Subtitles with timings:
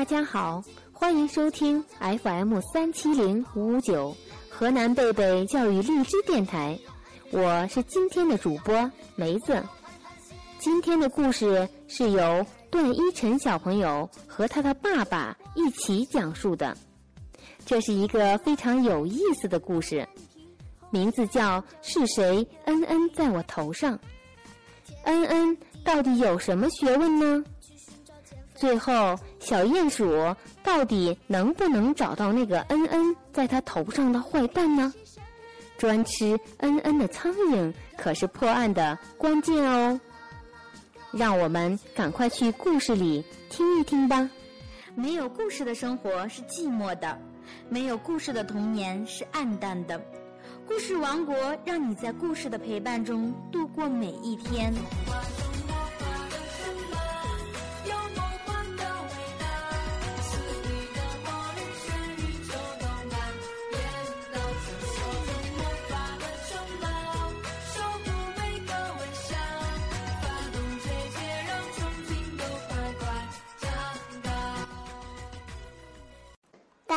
[0.00, 4.16] 大家好，欢迎收听 FM 三七零五五九
[4.48, 6.78] 河南贝贝教育荔枝电台，
[7.30, 9.62] 我是今天的主播梅子。
[10.58, 16.74] 今天的故事是由段一晨小朋友和他的爸爸一起讲述的，
[17.66, 20.08] 这是一个非常有意思的故事，
[20.88, 23.94] 名字叫《是谁恩恩在我头上》。
[25.04, 27.44] 恩恩到底有什么学问呢？
[28.60, 34.92] 最后，小鼹鼠到底能不能找到那个恩恩在他头上的坏蛋呢？
[35.78, 39.98] 专吃恩恩的苍蝇可是破案的关键哦！
[41.10, 44.28] 让我们赶快去故事里听一听吧。
[44.94, 47.18] 没有故事的生活是寂寞的，
[47.70, 49.98] 没有故事的童年是暗淡的。
[50.68, 54.70] 故事王国让你在故事的陪伴中度过每一天。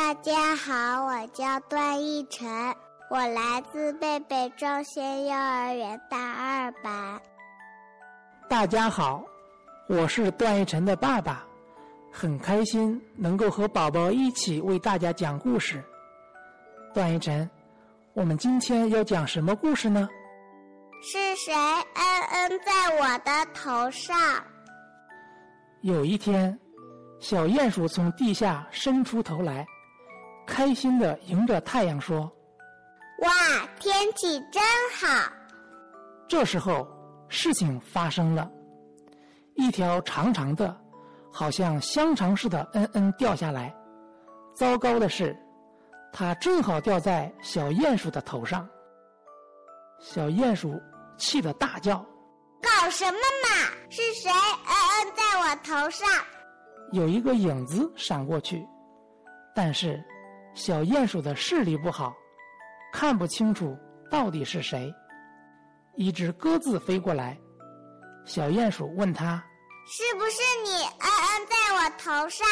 [0.04, 2.46] 大家好，我叫段奕晨，
[3.08, 7.18] 我来自贝贝中心幼儿园大二班。
[8.46, 9.24] 大家好，
[9.88, 11.42] 我是段奕晨的爸爸，
[12.12, 15.82] 很开心能够和宝宝一起为大家讲故事。
[16.92, 17.48] 段奕晨，
[18.12, 20.06] 我们今天要讲什么故事呢？
[21.00, 24.14] 是谁恩恩在我的头上？
[25.80, 26.58] 有一天，
[27.20, 29.66] 小鼹鼠从地下伸出头来。
[30.46, 32.30] 开心的迎着太阳说
[33.22, 33.30] ：“哇，
[33.78, 34.62] 天气真
[34.96, 35.32] 好！”
[36.28, 36.86] 这时候，
[37.28, 38.50] 事情发生了，
[39.54, 40.76] 一条长长的，
[41.32, 43.74] 好像香肠似的嗯嗯掉下来。
[44.54, 45.36] 糟糕的是，
[46.12, 48.68] 它正好掉在小鼹鼠的头上。
[50.00, 50.80] 小鼹鼠
[51.16, 51.98] 气得大叫
[52.60, 53.70] ：“搞什么嘛！
[53.90, 56.08] 是谁嗯嗯在我头上？”
[56.92, 58.66] 有一个影子闪过去，
[59.54, 60.02] 但是。
[60.54, 62.14] 小鼹鼠的视力不好，
[62.92, 63.76] 看不清楚
[64.10, 64.94] 到底是谁。
[65.96, 67.36] 一只鸽子飞过来，
[68.24, 69.44] 小鼹鼠问他
[69.86, 72.46] ：“是不是你嗯嗯在我头上？”“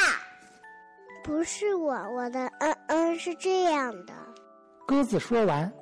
[1.24, 4.12] 不是我，我的嗯嗯是这样的。”
[4.86, 5.72] 鸽子说完，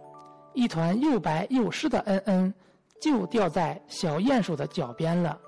[0.52, 2.54] 一团又白又湿的嗯嗯
[3.00, 5.38] 就掉在小鼹鼠的脚边了。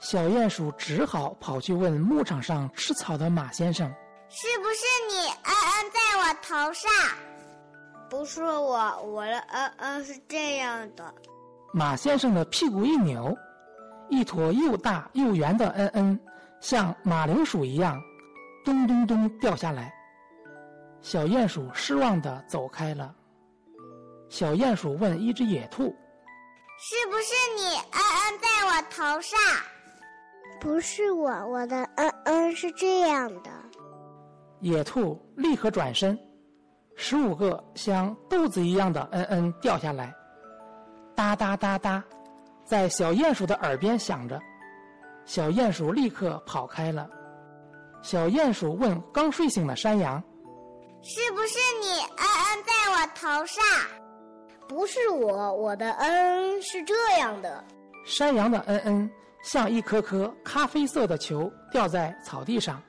[0.00, 3.86] 小鼹鼠只好跑去问牧场上吃草的马先生。
[4.28, 5.30] 是不是你
[5.90, 6.90] 在我头上？
[8.08, 11.12] 不是我，我的恩恩是这样的。
[11.72, 13.36] 马先生的屁股一扭，
[14.08, 16.20] 一坨又大又圆的嗯嗯，
[16.60, 18.00] 像马铃薯一样，
[18.64, 19.92] 咚咚咚掉下来。
[21.02, 23.14] 小鼹鼠失望的走开了。
[24.28, 25.94] 小鼹鼠问一只野兔
[26.78, 29.38] ：“是不是你嗯嗯在我头上？”
[30.60, 33.50] 不是我，我的嗯嗯是这样的。
[34.60, 36.18] 野兔立刻转身，
[36.96, 40.14] 十五个像豆子一样的嗯嗯掉下来，
[41.14, 42.02] 哒哒哒哒，
[42.64, 44.40] 在小鼹鼠的耳边响着。
[45.24, 47.08] 小鼹鼠立刻跑开了。
[48.00, 50.22] 小鼹鼠问刚睡醒的山羊
[51.02, 53.64] ：“是不是你嗯嗯在我头上
[54.68, 57.64] ？”“不是我，我的嗯嗯是这样的。”
[58.06, 59.10] 山羊的嗯嗯
[59.42, 62.80] 像一颗颗咖啡色的球掉在草地上。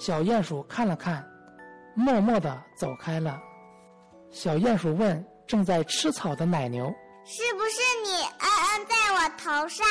[0.00, 1.22] 小鼹鼠看了看，
[1.94, 3.38] 默默地走开了。
[4.30, 6.86] 小鼹鼠问正在吃草的奶牛
[7.26, 9.86] ：“是不是你恩恩在我头上？”“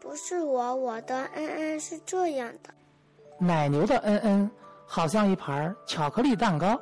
[0.00, 2.72] 不是我，我的恩恩是这样的。”
[3.36, 4.48] 奶牛的恩恩
[4.86, 6.80] 好像一盘巧克力蛋糕。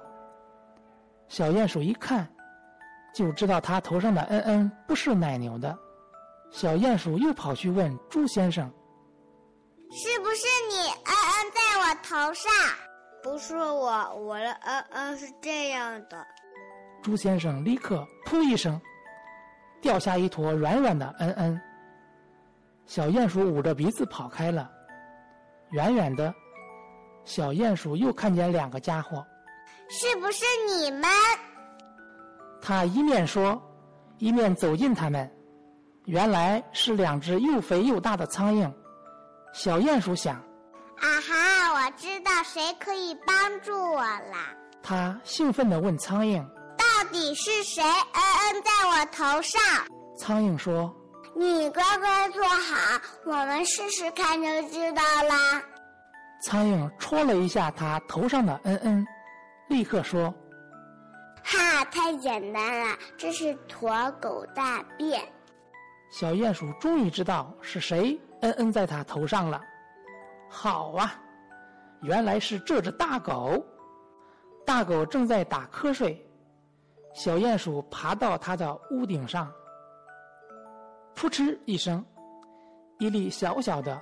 [1.29, 2.29] 小鼹鼠一看，
[3.15, 5.75] 就知道它头上的恩恩不是奶牛的。
[6.51, 8.71] 小鼹鼠又跑去问猪先生。
[9.89, 11.15] 是不是你恩
[12.09, 12.53] 头上？
[13.23, 16.25] 不是我，我的嗯嗯是这样的。
[17.03, 18.81] 朱先生立刻噗一声，
[19.81, 21.61] 掉下一坨软软的嗯嗯。
[22.87, 24.71] 小鼹鼠捂着鼻子跑开了。
[25.73, 26.33] 远远的，
[27.25, 29.27] 小鼹鼠又看见两个家伙。
[29.89, 31.09] 是不是你们？
[32.61, 33.61] 他一面说，
[34.19, 35.29] 一面走近他们。
[36.05, 38.73] 原来是两只又肥又大的苍蝇。
[39.53, 40.37] 小鼹鼠想
[40.99, 41.35] ：“啊哈，
[41.87, 44.37] 我知道谁可以帮助我了。”
[44.83, 46.45] 他兴奋地问苍蝇
[46.77, 49.61] ：“到底是谁恩恩在我头上？”
[50.19, 50.93] 苍蝇说
[51.37, 55.63] ：“你乖乖坐好，我们试试看就知道啦。”
[56.43, 59.07] 苍蝇戳了一下他头上的恩恩，
[59.69, 60.35] 立刻说
[61.45, 65.23] ：“哈，太简单了，这是驼狗大便。”
[66.11, 69.61] 小鼹鼠终于知道是谁恩恩在他头上了。
[70.49, 71.15] 好啊，
[72.07, 73.65] 原来是这只大狗。
[74.65, 76.25] 大狗正在打瞌睡，
[77.15, 79.53] 小鼹鼠爬到它的屋顶上，
[81.15, 82.05] 扑哧一声，
[82.99, 84.01] 一粒小小的、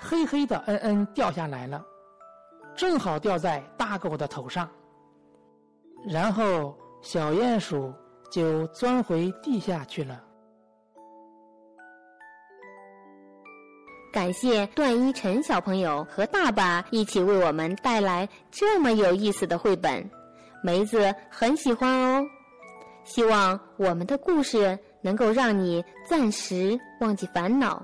[0.00, 1.84] 黑黑的嗯嗯掉下来了，
[2.74, 4.68] 正好掉在大狗的头上。
[6.06, 7.92] 然后小鼹鼠
[8.30, 10.22] 就钻回地下去了。
[14.12, 20.08] 感谢段一晨小朋友和爸爸一起为我们带来这么有意思的绘本，
[20.62, 22.22] 梅子很喜欢哦。
[23.04, 27.82] 希望我们的故事能够让你暂时忘记烦恼，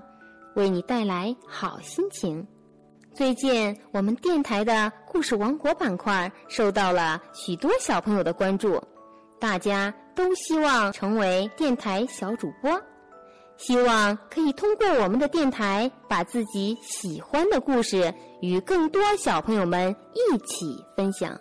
[0.54, 2.46] 为你带来好心情。
[3.14, 8.78] 最近我们电台的故事王国板块受到了许多小朋友的关注，
[9.40, 12.78] 大家都希望成为电台小主播。
[13.58, 21.36] 希望可以通过我们的电台，把自己喜欢的故事与更多小朋友们一起分享。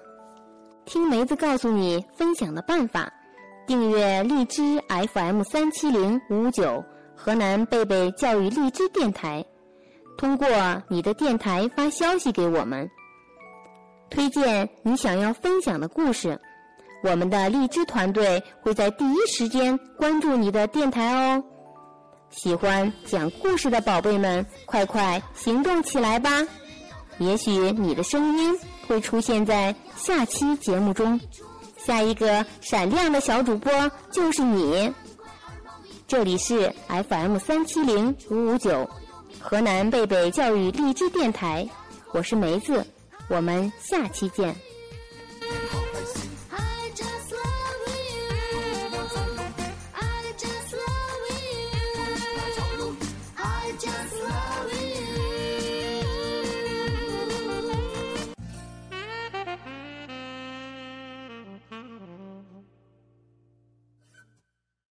[0.84, 3.12] 听梅子告诉你分享的办法：
[3.68, 4.81] 订阅荔枝
[5.14, 6.84] FM 三七零五五九
[7.16, 9.46] 河南贝贝教育荔枝电台，
[10.18, 10.48] 通过
[10.88, 12.90] 你的电台发消息给我们，
[14.10, 16.40] 推荐你想要分享的故事，
[17.04, 21.44] 我们的荔枝团队会在第一时间关注你的电台哦。
[22.29, 26.29] 喜欢讲故事的宝贝们，快快行动起来吧！
[27.18, 28.56] 也许你的声音
[28.88, 31.19] 会出现在下期节目中，
[31.77, 33.71] 下一个闪亮的小主播
[34.12, 34.94] 就是你。
[36.07, 38.88] 这里是 FM 三七零五五九，
[39.39, 41.68] 河南贝贝教育荔枝电台，
[42.13, 42.85] 我是梅子，
[43.30, 44.56] 我们下期见。